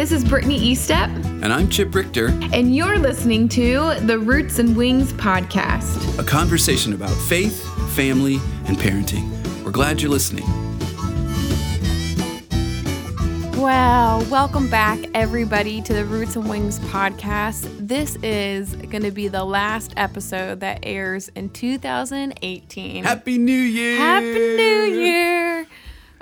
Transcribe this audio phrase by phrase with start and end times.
[0.00, 4.74] this is Brittany Estep, And I'm Chip Richter, and you're listening to the Roots and
[4.74, 6.18] Wings podcast.
[6.18, 7.62] a conversation about faith,
[7.94, 9.28] family, and parenting.
[9.62, 10.46] We're glad you're listening.
[13.60, 17.68] Well, welcome back, everybody, to the Roots and Wings podcast.
[17.86, 23.04] This is going to be the last episode that airs in 2018.
[23.04, 23.98] Happy New Year!
[23.98, 25.66] Happy New Year!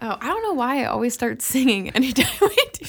[0.01, 2.87] Oh, I don't know why I always start singing anytime we do.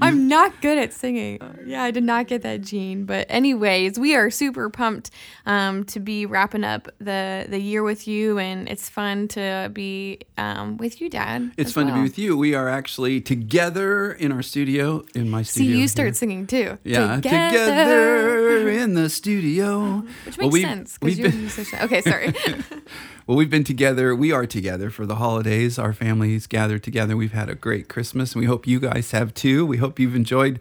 [0.00, 1.38] I'm not good at singing.
[1.66, 3.04] Yeah, I did not get that gene.
[3.04, 5.10] But anyways, we are super pumped
[5.46, 10.20] um, to be wrapping up the the year with you, and it's fun to be
[10.38, 11.52] um, with you, Dad.
[11.56, 12.36] It's fun to be with you.
[12.36, 15.76] We are actually together in our studio, in my See, studio.
[15.78, 16.78] you start singing too.
[16.84, 18.68] Yeah, together.
[18.68, 20.04] in the studio.
[20.26, 21.78] Which Well, makes we've- sense because you're a been- musician.
[21.82, 22.34] Okay, sorry.
[23.26, 24.14] Well, we've been together.
[24.14, 25.78] We are together for the holidays.
[25.78, 27.16] Our families gathered together.
[27.16, 29.64] We've had a great Christmas, and we hope you guys have too.
[29.64, 30.60] We hope you've enjoyed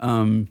[0.00, 0.48] um,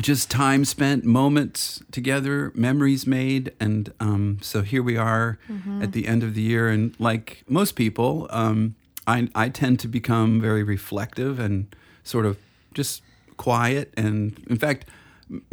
[0.00, 3.52] just time spent, moments together, memories made.
[3.60, 5.38] And um, so here we are
[5.80, 6.68] at the end of the year.
[6.68, 8.74] And like most people, um,
[9.06, 12.36] I, I tend to become very reflective and sort of
[12.72, 13.00] just
[13.36, 13.94] quiet.
[13.96, 14.88] And in fact,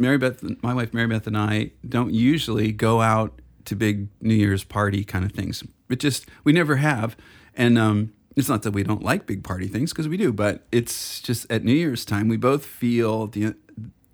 [0.00, 4.34] Mary Beth, my wife Mary Beth, and I don't usually go out to big New
[4.34, 5.62] Year's party kind of things.
[5.88, 7.16] It just we never have,
[7.54, 10.64] and um, it's not that we don't like big party things because we do, but
[10.72, 13.54] it's just at New Year's time we both feel the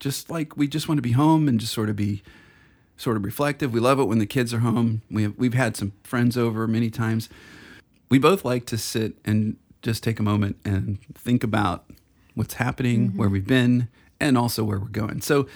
[0.01, 2.23] just like we just want to be home and just sort of be
[2.97, 3.73] sort of reflective.
[3.73, 5.03] We love it when the kids are home.
[5.11, 7.29] We have, we've had some friends over many times.
[8.11, 11.91] We both like to sit and just take a moment and think about
[12.35, 13.89] what's happening, where we've been,
[14.21, 15.21] and also where we're going.
[15.21, 15.47] So,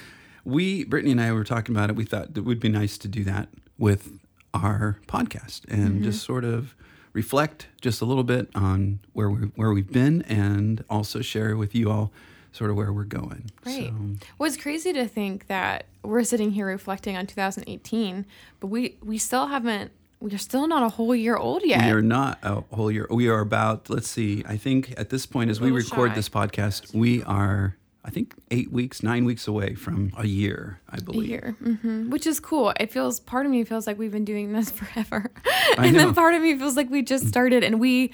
[0.44, 1.96] we, Brittany and I, were talking about it.
[1.96, 3.48] We thought it would be nice to do that
[3.82, 4.20] with
[4.54, 6.04] our podcast and mm-hmm.
[6.04, 6.76] just sort of
[7.12, 11.74] reflect just a little bit on where we where we've been, and also share with
[11.74, 12.12] you all
[12.52, 13.50] sort of where we're going.
[13.66, 13.88] Right.
[13.88, 18.24] So, Well, it's crazy to think that we're sitting here reflecting on 2018,
[18.60, 19.90] but we we still haven't.
[20.20, 21.84] We're still not a whole year old yet.
[21.84, 23.08] We are not a whole year.
[23.10, 26.14] We are about, let's see, I think at this point, as we record shy.
[26.14, 27.74] this podcast, we are,
[28.04, 31.22] I think, eight weeks, nine weeks away from a year, I believe.
[31.24, 32.72] A year, hmm which is cool.
[32.80, 35.30] It feels part of me feels like we've been doing this forever,
[35.78, 37.62] and then part of me feels like we just started.
[37.62, 38.12] And we,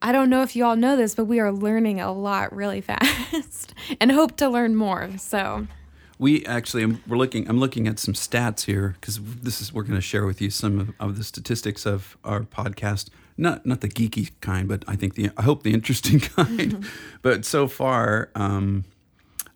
[0.00, 2.80] I don't know if you all know this, but we are learning a lot really
[2.90, 5.10] fast, and hope to learn more.
[5.18, 5.66] So
[6.20, 9.94] We actually, we're looking, I'm looking at some stats here because this is, we're going
[9.96, 13.08] to share with you some of, of the statistics of our podcast.
[13.36, 16.84] Not, not the geeky kind, but I think the, I hope the interesting kind.
[17.22, 18.84] but so far, um,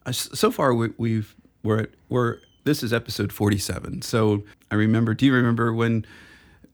[0.06, 4.02] uh, so far we, we've, we're, at, we're, this is episode 47.
[4.02, 6.04] So I remember, do you remember when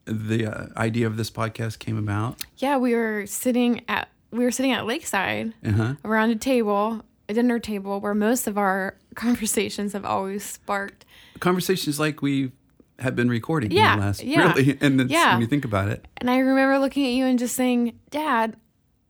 [0.05, 2.43] the uh, idea of this podcast came about?
[2.57, 5.95] yeah, we were sitting at we were sitting at Lakeside Uh-huh.
[6.05, 11.07] around a table, a dinner table, where most of our conversations have always sparked.
[11.41, 12.53] Conversations like we
[12.99, 14.77] have been recording Yeah, in the last, yeah, really.
[14.83, 15.33] And yeah.
[15.33, 18.57] when you think about it, And I remember looking at you and just saying, "Dad,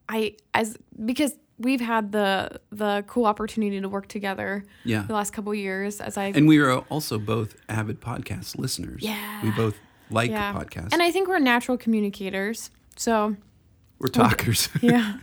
[0.09, 5.03] I as because we've had the the cool opportunity to work together Yeah.
[5.03, 9.03] the last couple years as I And we are also both avid podcast listeners.
[9.03, 9.43] Yeah.
[9.43, 9.75] We both
[10.11, 10.93] like yeah podcasts.
[10.93, 12.71] and I think we're natural communicators.
[12.97, 13.37] So
[13.99, 14.69] We're talkers.
[14.81, 15.17] yeah,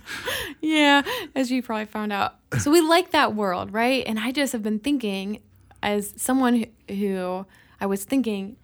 [0.62, 1.02] yeah,
[1.34, 2.36] as you probably found out.
[2.60, 4.04] So we like that world, right?
[4.06, 5.40] And I just have been thinking,
[5.82, 6.56] as someone
[6.88, 7.46] who- who
[7.80, 8.58] I was thinking,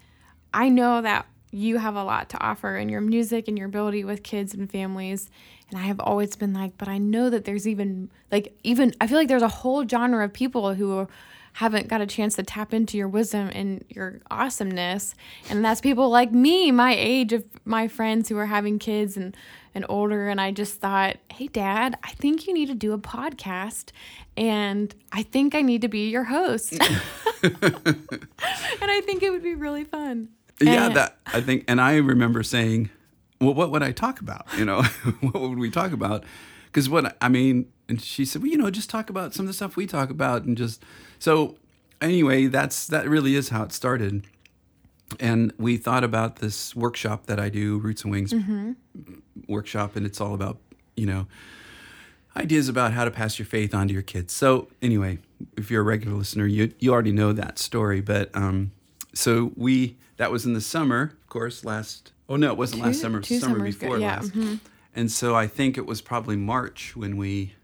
[0.53, 4.03] I know that you have a lot to offer in your music and your ability
[4.03, 5.29] with kids and families.
[5.69, 9.07] And I have always been like, but I know that there's even like even I
[9.07, 11.07] feel like there's a whole genre of people who
[11.53, 15.13] haven't got a chance to tap into your wisdom and your awesomeness.
[15.49, 19.35] And that's people like me, my age of my friends who are having kids and
[19.73, 22.97] and older and I just thought, "Hey dad, I think you need to do a
[22.97, 23.91] podcast
[24.35, 26.73] and I think I need to be your host."
[27.43, 27.55] and
[28.81, 30.29] I think it would be really fun.
[30.61, 32.89] Yeah, And- that I think and I remember saying,
[33.39, 34.45] Well, what would I talk about?
[34.57, 34.81] You know,
[35.21, 36.23] what would we talk about?
[36.65, 39.47] Because what I mean, and she said, Well, you know, just talk about some of
[39.47, 40.83] the stuff we talk about and just
[41.19, 41.55] so
[42.01, 44.25] anyway, that's that really is how it started.
[45.19, 48.33] And we thought about this workshop that I do, Roots and Wings
[49.47, 50.57] workshop, and it's all about,
[50.95, 51.27] you know,
[52.37, 54.33] ideas about how to pass your faith on to your kids.
[54.33, 55.19] So anyway,
[55.57, 57.99] if you're a regular listener, you you already know that story.
[58.01, 58.71] But um,
[59.13, 61.65] so we that was in the summer, of course.
[61.65, 63.21] Last oh no, it wasn't last summer.
[63.21, 64.41] Two summer before yeah, mm-hmm.
[64.51, 64.59] last.
[64.95, 67.55] And so I think it was probably March when we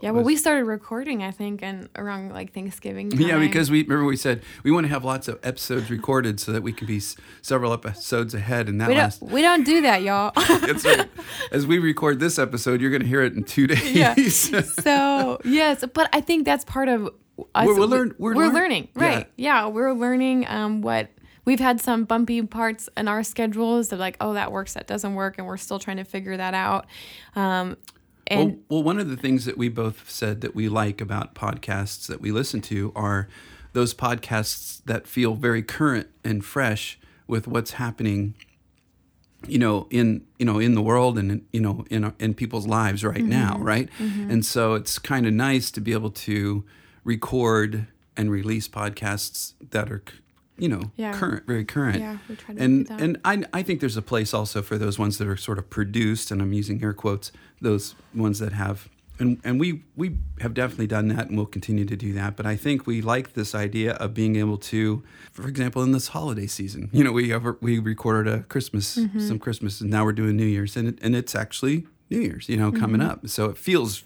[0.00, 3.10] Yeah, well, we started recording, I think, and around like Thanksgiving.
[3.10, 3.20] Time.
[3.28, 6.52] Yeah, because we remember we said we want to have lots of episodes recorded so
[6.52, 9.22] that we can be s- several episodes ahead, and that we don't last.
[9.22, 10.30] we don't do that, y'all.
[11.50, 13.92] As we record this episode, you're going to hear it in two days.
[13.92, 14.14] yeah.
[14.60, 17.06] So yes, but I think that's part of
[17.56, 17.66] us.
[17.66, 19.02] We're- we're learn- we're learn- learning, yeah.
[19.04, 19.26] right?
[19.36, 19.66] Yeah.
[19.66, 21.08] we're learning um, what
[21.46, 25.14] we've had some bumpy parts in our schedules of like, oh, that works, that doesn't
[25.14, 26.86] work, and we're still trying to figure that out.
[27.34, 27.78] Um,
[28.26, 31.34] and well, well, one of the things that we both said that we like about
[31.34, 33.28] podcasts that we listen to are
[33.72, 38.34] those podcasts that feel very current and fresh with what's happening
[39.46, 43.04] you know in you know in the world and you know in in people's lives
[43.04, 43.88] right now right?
[44.00, 46.64] And so it's kind of nice to be able to
[47.04, 50.02] record and release podcasts that are
[50.58, 51.12] you know Yeah.
[51.12, 53.00] current very current Yeah, we try to and do that.
[53.00, 55.68] and I, I think there's a place also for those ones that are sort of
[55.70, 57.30] produced and i'm using air quotes
[57.60, 58.88] those ones that have
[59.18, 62.46] and and we we have definitely done that and we'll continue to do that but
[62.46, 66.46] i think we like this idea of being able to for example in this holiday
[66.46, 69.20] season you know we ever we recorded a christmas Mm-hmm.
[69.20, 72.48] some christmas and now we're doing new year's and it, and it's actually new year's
[72.48, 74.04] you know coming up so it feels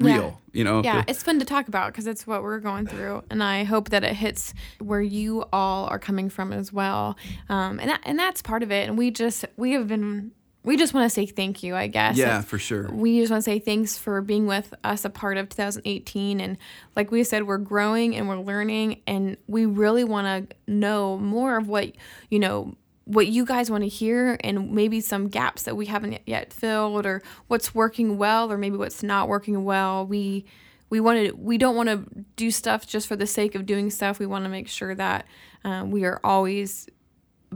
[0.00, 0.08] Mm-hmm.
[0.08, 0.16] Yeah.
[0.16, 3.22] real you know yeah, it's fun to talk about because it's what we're going through,
[3.30, 7.16] and I hope that it hits where you all are coming from as well.
[7.48, 8.88] Um, and that, and that's part of it.
[8.88, 10.32] And we just we have been
[10.64, 12.16] we just want to say thank you, I guess.
[12.16, 15.36] yeah for sure we just want to say thanks for being with us a part
[15.36, 16.58] of 2018 and
[16.96, 21.56] like we said we're growing and we're learning and we really want to know more
[21.56, 21.92] of what
[22.28, 22.74] you know
[23.12, 27.04] what you guys want to hear and maybe some gaps that we haven't yet filled
[27.04, 30.44] or what's working well or maybe what's not working well we
[30.90, 32.04] we want to we don't want to
[32.36, 35.26] do stuff just for the sake of doing stuff we want to make sure that
[35.64, 36.88] um, we are always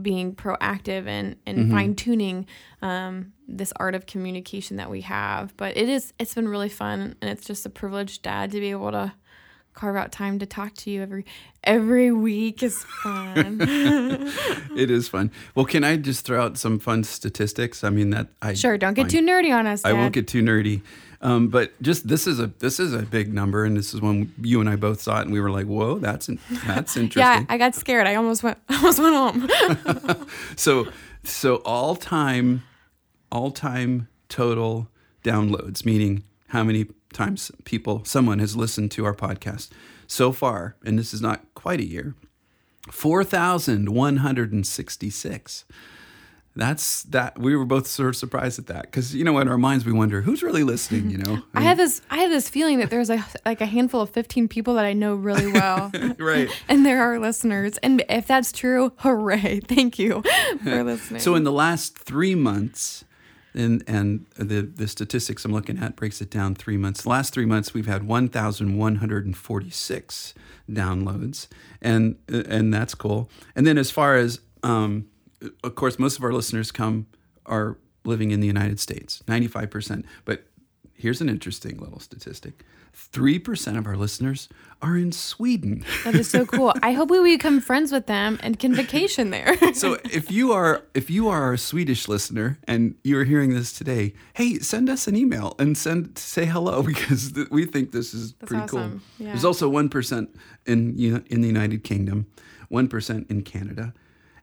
[0.01, 1.71] being proactive and, and Mm-hmm.
[1.71, 2.45] fine tuning
[2.81, 5.55] um, this art of communication that we have.
[5.55, 8.71] But it is it's been really fun and it's just a privilege, Dad, to be
[8.71, 9.13] able to
[9.75, 11.25] carve out time to talk to you every
[11.63, 13.57] every week is fun.
[13.61, 18.27] it is fun well can i just throw out some fun statistics i mean that
[18.41, 19.89] i sure, don't get find- too nerdy on us, Dad.
[19.89, 20.81] I won't get too nerdy,
[21.21, 24.31] um, but just this is a this is a big number, and this is when
[24.41, 27.01] you and I both saw it, and we were like, "Whoa, that's in, that's yeah,
[27.03, 28.05] interesting." I got scared.
[28.05, 30.27] I almost went almost went home.
[30.55, 30.87] so
[31.23, 32.63] so all time,
[33.31, 34.87] all time total
[35.23, 39.69] downloads, meaning how many times people someone has listened to our podcast
[40.07, 42.15] so far, and this is not quite a year,
[42.91, 45.65] four thousand one hundred and sixty six.
[46.57, 47.37] That's that.
[47.37, 49.91] We were both sort of surprised at that because you know in our minds we
[49.91, 51.09] wonder who's really listening.
[51.09, 54.01] You know, I have this I have this feeling that there's a like a handful
[54.01, 55.91] of 15 people that I know really well.
[56.17, 56.49] right.
[56.69, 57.77] and there are listeners.
[57.79, 59.61] And if that's true, hooray.
[59.61, 60.23] Thank you
[60.63, 61.19] for listening.
[61.21, 63.04] So in the last three months,
[63.55, 67.01] and and the the statistics I'm looking at breaks it down three months.
[67.03, 70.33] The last three months we've had 1,146
[70.69, 71.47] downloads,
[71.81, 73.29] and and that's cool.
[73.55, 75.05] And then as far as um,
[75.63, 77.05] of course, most of our listeners come
[77.45, 80.05] are living in the United States, 95 percent.
[80.25, 80.45] But
[80.93, 84.49] here's an interesting little statistic: three percent of our listeners
[84.81, 85.83] are in Sweden.
[86.03, 86.73] that is so cool.
[86.81, 89.57] I hope we become friends with them and can vacation there.
[89.73, 94.13] so if you are if you are a Swedish listener and you're hearing this today,
[94.33, 98.33] hey, send us an email and send say hello because th- we think this is
[98.33, 98.91] pretty awesome.
[98.91, 99.25] cool.
[99.25, 99.33] Yeah.
[99.33, 100.35] There's also one percent
[100.65, 102.27] in you know, in the United Kingdom,
[102.69, 103.93] one percent in Canada,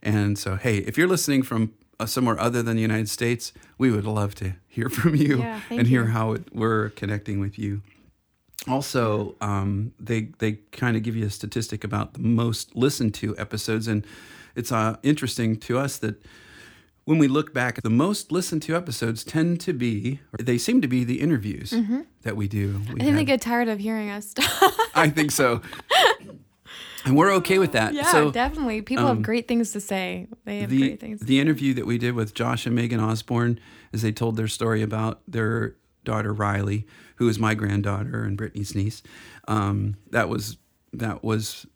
[0.02, 3.90] and so hey, if you're listening from uh, somewhere other than the United States, we
[3.90, 6.11] would love to hear from you Yeah, and hear you.
[6.11, 7.82] how it, we're connecting with you.
[8.68, 13.37] Also, um, they they kind of give you a statistic about the most listened to
[13.37, 14.06] episodes, and
[14.54, 16.23] it's uh, interesting to us that
[17.04, 20.87] when we look back, the most listened to episodes tend to be they seem to
[20.87, 21.75] be the interviews
[22.23, 22.68] that we do.
[22.68, 23.00] We Mm-hmm.
[23.00, 24.32] I think they get tired of hearing us.
[24.94, 25.61] I think so,
[27.05, 27.95] and we're okay with that.
[27.95, 28.83] yeah, so definitely.
[28.83, 30.29] People have great things to say.
[30.45, 31.21] They have the great things.
[31.21, 33.59] To the interview that we did with Josh and Megan Osborne,
[33.93, 36.87] as they told their story about their daughter Riley,
[37.17, 39.02] who is my granddaughter and Brittany's niece.
[39.49, 40.57] Um, that was
[40.93, 41.67] that was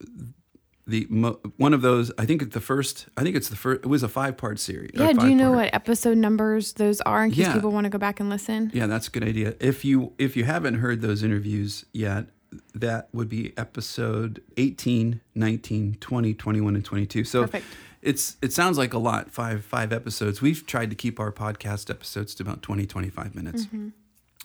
[0.89, 2.13] the mo- one of those.
[2.19, 3.09] I think the first.
[3.17, 3.81] I think it's the first.
[3.85, 4.91] It was a five part series.
[4.95, 7.55] yeah, do you know what episode numbers those are in case Yeah.
[7.55, 8.71] people want to go back and listen?
[8.73, 9.55] Yeah, that's a good idea.
[9.61, 12.27] If you if you haven't heard those interviews yet,
[12.75, 17.25] that would be episode 18, 19, 20, 21 and 22.
[17.25, 17.67] So Perfect.
[18.03, 20.41] it's it sounds like a lot, five five episodes.
[20.43, 23.67] We've tried to keep our podcast episodes to about 20 25 minutes.
[23.67, 23.89] Mm-hmm.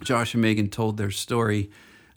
[0.04, 1.70] Josh and Megan told their story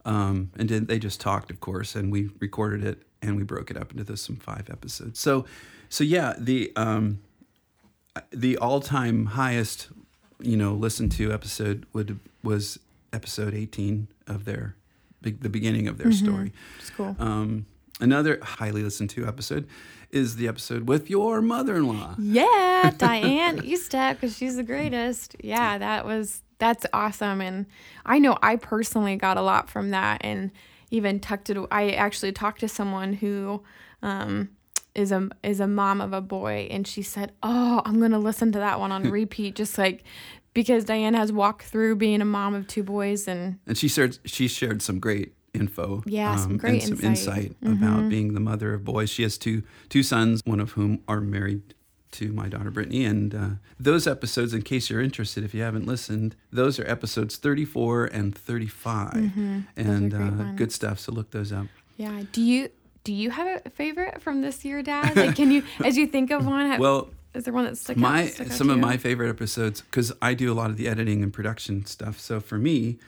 [0.04, 3.70] um, and did, they just talked, of course, and we recorded it and we broke
[3.70, 5.18] it up into this some five episodes.
[5.18, 5.46] So
[5.88, 7.20] so yeah, the um,
[8.30, 9.88] the all-time highest
[10.40, 12.78] you know listened to episode would was
[13.12, 14.76] episode 18 of their
[15.33, 16.52] the beginning of their story.
[16.78, 17.16] It's cool.
[17.19, 17.66] Um,
[18.00, 19.66] another highly listened to episode
[20.11, 22.16] is the episode with your mother-in-law.
[22.19, 25.37] Yeah, Diane Eastep, because she's the greatest.
[25.43, 27.66] Yeah, that was that's awesome, and
[28.07, 30.50] I know I personally got a lot from that, and
[30.90, 31.59] even tucked it.
[31.71, 33.62] I actually talked to someone who
[34.02, 34.50] um,
[34.95, 38.52] is a is a mom of a boy, and she said, "Oh, I'm gonna listen
[38.52, 40.04] to that one on repeat, just like."
[40.54, 44.18] Because Diane has walked through being a mom of two boys, and And she shared
[44.25, 45.96] she shared some great info.
[45.96, 47.61] um, Yeah, some great and some insight.
[47.61, 47.82] Mm-hmm.
[47.84, 49.11] about being the mother of boys.
[49.11, 51.75] She has two two sons, one of whom are married
[52.12, 53.04] to my daughter Brittany.
[53.04, 57.37] And uh, those episodes, in case you're interested, if you haven't listened, those are episodes
[57.37, 59.32] 34 and 35, and
[60.12, 60.37] Mm-hmm.
[60.37, 61.00] great uh, good stuff.
[61.00, 61.66] So look those up.
[61.96, 62.23] yeah.
[62.32, 62.68] Do you
[63.02, 65.14] do you have a favorite from this year, Dad?
[65.16, 67.97] Like, can you, as you think of one, have, Well, is there one that's stuck
[67.97, 68.50] my out?
[68.53, 71.85] some of my favorite episodes because I do a lot of the editing and production
[71.87, 72.19] stuff.
[72.21, 72.99] So for me,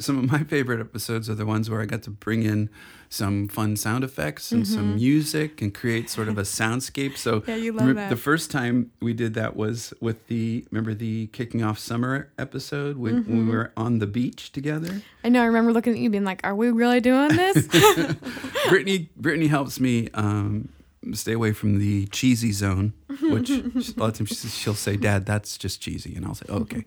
[0.00, 2.70] some of my favorite episodes are the ones where I got to bring in
[3.10, 7.16] some fun sound effects and some music and create sort of a soundscape.
[7.16, 7.50] So Mm-hmm.
[7.50, 8.10] Yeah, you love that.
[8.10, 12.96] the first time we did that was with the remember the kicking off summer episode
[12.96, 13.48] when, when Mm-hmm.
[13.48, 15.02] we were on the beach together.
[15.24, 15.42] I know.
[15.42, 17.66] I remember looking at you, being like, "Are we really doing this?"
[18.68, 20.68] Brittany Brittany helps me um,
[21.12, 23.62] stay away from the cheesy zone, which a
[23.96, 26.84] lot of times she- she'll say, "Dad, that's just cheesy," and I'll say, oh, "Okay."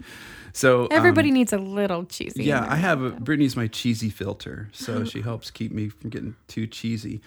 [0.54, 2.44] So um, Everybody needs a little cheesy.
[2.44, 3.12] yeah, I have a.
[3.12, 7.22] Brittany's my cheesy filter, so she helps keep me from getting too cheesy.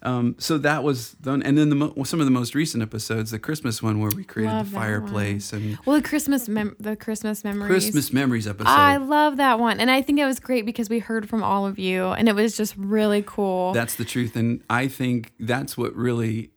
[0.00, 3.32] Um, so that was done, and then the mo- some of the most recent episodes,
[3.32, 6.94] the Christmas one where we created Love the fireplace and Well, the Christmas mem- the
[6.94, 7.66] Christmas memories.
[7.68, 8.68] Christmas memories episode.
[8.70, 11.66] I love that one, and I think it was great because we heard from all
[11.66, 13.72] of you, and it was just really cool.
[13.72, 14.36] That's the truth.
[14.36, 16.50] And I think that's what really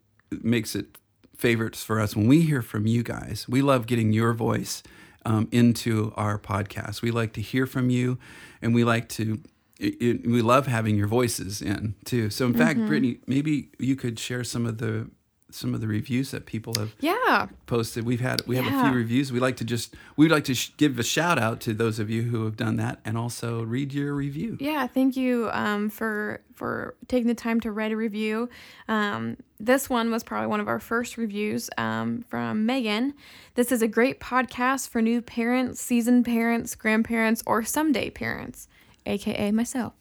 [0.43, 0.99] makes it
[1.45, 3.45] favorites for us when we hear from you guys.
[3.49, 4.83] We love getting your voice
[5.25, 7.01] um, into our podcast.
[7.01, 8.17] We like to hear from you,
[8.61, 9.41] and we like to.
[9.79, 12.29] It, it- we love having your voices in too.
[12.29, 15.09] So, in fact, Brittany, maybe you could share some of the
[15.53, 18.05] some of the reviews that people have yeah, posted.
[18.05, 19.31] We've had we have a few reviews.
[19.31, 22.09] We like to just we'd like to sh- give a shout out to those of
[22.09, 24.57] you who have done that, and also read your review.
[24.59, 24.87] yeah.
[24.87, 28.49] Thank you um, for for taking the time to write a review.
[28.87, 33.13] Um, this one was probably one of our first reviews um, from Megan.
[33.55, 38.67] This is a great podcast for new parents, seasoned parents, grandparents, or someday parents,
[39.05, 39.93] aka myself.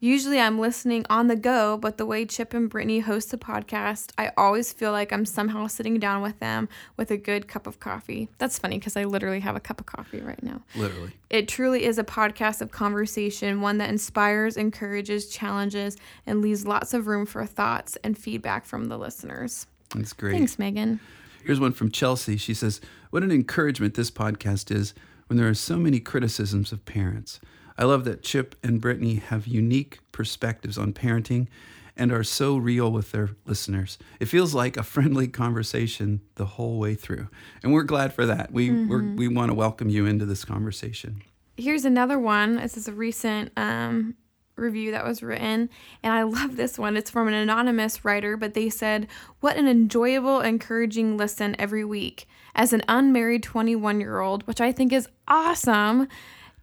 [0.00, 4.10] Usually I'm listening on the go, but the way Chip and Brittany host the podcast,
[4.18, 7.80] I always feel like I'm somehow sitting down with them with a good cup of
[7.80, 8.28] coffee.
[8.36, 10.60] That's funny because I literally have a cup of coffee right now.
[10.76, 11.12] Literally.
[11.30, 15.96] It truly is a podcast of conversation, one that inspires, encourages, challenges,
[16.26, 19.66] and leaves lots of room for thoughts and feedback from the listeners.
[19.96, 20.32] It's great.
[20.32, 21.00] Thanks, Megan.
[21.44, 22.36] Here's one from Chelsea.
[22.36, 24.92] She says, What an encouragement this podcast is
[25.28, 27.40] when there are so many criticisms of parents.
[27.76, 31.48] I love that Chip and Brittany have unique perspectives on parenting
[31.96, 33.98] and are so real with their listeners.
[34.20, 37.28] It feels like a friendly conversation the whole way through.
[37.62, 38.52] And we're glad for that.
[38.52, 41.22] We, we're, we want to welcome you into this conversation.
[41.56, 42.56] Here's another one.
[42.56, 44.16] This is a recent um,
[44.56, 45.70] review that was written,
[46.02, 46.96] and I love this one.
[46.96, 49.06] It's from an anonymous writer, but they said,
[49.40, 52.26] What an enjoyable, encouraging listen every week.
[52.56, 56.08] As an unmarried 21 year old, which I think is awesome,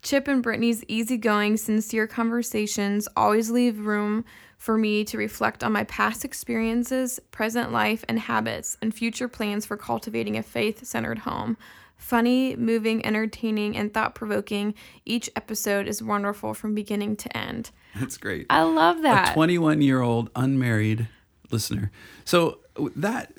[0.01, 4.25] Chip and Brittany's easygoing, sincere conversations always leave room
[4.57, 9.65] for me to reflect on my past experiences, present life, and habits, and future plans
[9.65, 11.57] for cultivating a faith centered home.
[11.97, 14.73] Funny, moving, entertaining, and thought provoking,
[15.05, 17.69] each episode is wonderful from beginning to end.
[17.95, 18.47] That's great.
[18.49, 19.31] I love that.
[19.31, 21.07] a 21 year old unmarried
[21.51, 21.91] listener.
[22.25, 22.59] So
[22.95, 23.33] that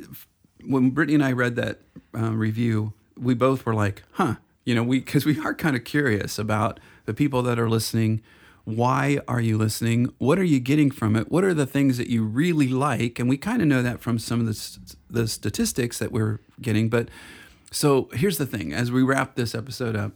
[0.65, 1.81] when Brittany and I read that
[2.15, 5.85] um, review, we both were like, "Huh," you know, we because we are kind of
[5.85, 8.23] curious about the people that are listening.
[8.65, 10.13] Why are you listening?
[10.19, 11.33] What are you getting from it?
[11.33, 13.19] What are the things that you really like?
[13.19, 16.89] And we kind of know that from some of the the statistics that we're getting.
[16.89, 17.09] But
[17.73, 20.13] so here's the thing: as we wrap this episode up,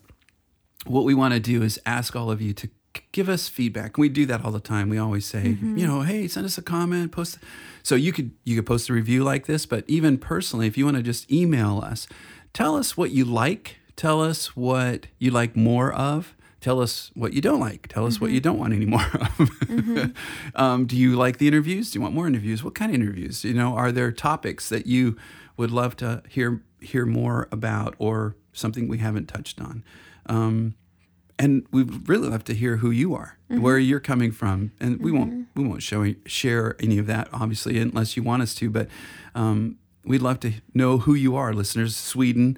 [0.86, 2.68] what we want to do is ask all of you to
[3.12, 3.98] give us feedback.
[3.98, 4.88] We do that all the time.
[4.88, 5.76] We always say, mm-hmm.
[5.76, 7.38] you know, hey, send us a comment, post.
[7.82, 10.84] So you could you could post a review like this, but even personally, if you
[10.84, 12.06] want to just email us,
[12.52, 16.34] tell us what you like, tell us what you like more of.
[16.60, 17.88] Tell us what you don't like.
[17.88, 20.12] Tell us what you don't want any more of.
[20.54, 21.90] um, do you like the interviews?
[21.90, 22.64] Do you want more interviews?
[22.64, 23.44] What kind of interviews?
[23.44, 25.16] You know, are there topics that you
[25.56, 29.84] would love to hear hear more about, or something we haven't touched on?
[30.26, 30.74] Um,
[31.38, 35.12] and we'd really love to hear who you are, where you're coming from, and we
[35.12, 38.88] won't we won't show share any of that obviously unless you want us to, but
[39.34, 41.94] um, we'd love to know who you are, listeners.
[41.94, 42.56] Sweden,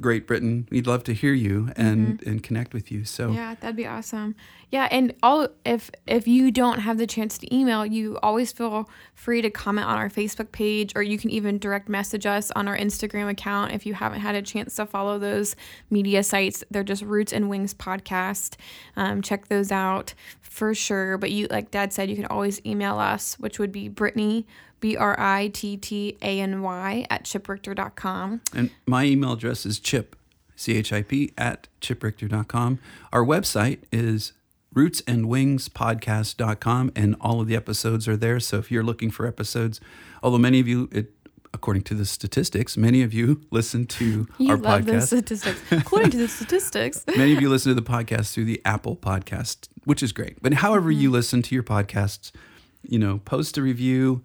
[0.00, 0.68] Great Britain.
[0.70, 3.04] We'd love to hear you and and connect with you.
[3.04, 3.36] So Mm-hmm.
[3.36, 4.34] Yeah, that'd be awesome.
[4.70, 8.88] Yeah, and all if if you don't have the chance to email, you always feel
[9.14, 12.68] free to comment on our Facebook page, or you can even direct message us on
[12.68, 15.56] our Instagram account if you haven't had a chance to follow those
[15.90, 16.62] media sites.
[16.70, 18.56] They're just Roots and Wings podcast.
[18.96, 21.18] Um, check those out for sure.
[21.18, 24.46] But you, like Dad said, you can always email us, which would be Brittany.
[24.80, 28.40] B R I T T A N Y at chiprichter.com.
[28.54, 30.16] And my email address is chip,
[30.56, 32.78] C H I P, at chiprichter.com.
[33.12, 34.32] Our website is
[34.74, 38.38] rootsandwingspodcast.com, and all of the episodes are there.
[38.40, 39.80] So if you're looking for episodes,
[40.22, 41.12] although many of you, it,
[41.54, 45.06] according to the statistics, many of you listen to You our love the podcast.
[45.06, 45.60] statistics.
[45.72, 47.04] According to the statistics.
[47.16, 50.40] Many of you listen to the podcast through the Apple podcast, which is great.
[50.42, 51.00] But however Mm-hmm.
[51.00, 52.30] you listen to your podcasts,
[52.82, 54.22] you know, post a review,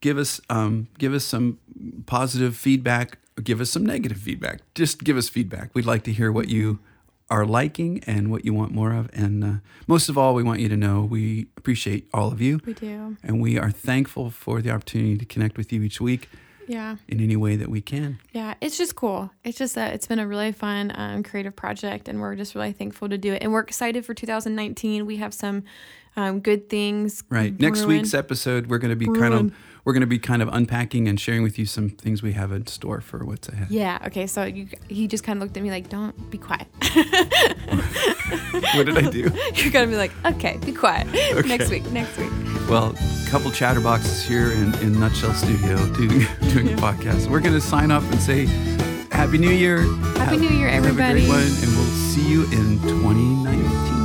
[0.00, 1.58] give us um, give us some
[2.06, 4.60] positive feedback, give us some negative feedback.
[4.74, 5.70] Just give us feedback.
[5.74, 6.78] We'd like to hear what you
[7.30, 9.10] are liking and what you want more of.
[9.12, 9.52] And uh,
[9.86, 13.16] most of all, we want you to know we appreciate all of you, We do.
[13.22, 16.30] and we are thankful for the opportunity to connect with you each week
[16.66, 16.96] Yeah.
[17.06, 18.18] in any way that we can.
[18.32, 18.54] Yeah.
[18.62, 19.30] It's just cool.
[19.44, 22.72] It's just that it's been a really fun, um, creative project, and we're just really
[22.72, 23.42] thankful to do it.
[23.42, 25.04] And we're excited for 2019.
[25.04, 25.64] We have some
[26.16, 27.22] um, good things.
[27.28, 27.60] Right.
[27.60, 29.52] Next week's episode, we're going to be kind of
[29.84, 32.52] we're going to be kind of unpacking and sharing with you some things we have
[32.52, 33.68] in store for what's ahead.
[33.70, 33.98] Yeah.
[34.06, 34.26] Okay.
[34.26, 36.66] So you, he just kind of looked at me like, "Don't be quiet."
[38.74, 39.30] What did I do?
[39.54, 41.06] You're gonna be like, "Okay, be quiet."
[41.46, 41.90] Next week.
[41.90, 42.30] Next week.
[42.68, 47.28] Well, a couple chatterboxes here in, in Nutshell Studio doing doing a podcast.
[47.30, 48.46] We're going to sign off and say
[49.10, 49.82] Happy New Year.
[50.18, 51.02] Happy New Year, everybody.
[51.02, 53.97] Have a great one, and we'll see you in 2019.